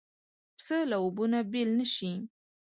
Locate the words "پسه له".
0.57-0.95